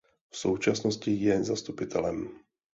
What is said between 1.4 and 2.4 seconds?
zastupitelem.